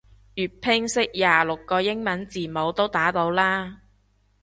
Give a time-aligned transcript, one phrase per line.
[0.35, 3.81] 粵拼識廿六個英文字母都打到啦